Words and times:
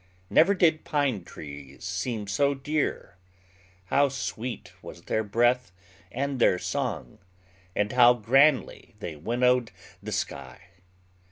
Never 0.31 0.55
did 0.55 0.83
pine 0.83 1.23
trees 1.23 1.83
seem 1.83 2.25
so 2.25 2.55
dear. 2.55 3.17
How 3.93 4.09
sweet 4.09 4.73
was 4.81 5.03
their 5.03 5.23
breath 5.23 5.71
and 6.11 6.39
their 6.39 6.57
song, 6.57 7.19
and 7.75 7.91
how 7.91 8.15
grandly 8.15 8.95
they 8.97 9.15
winnowed 9.15 9.69
the 10.01 10.11
sky! 10.11 10.69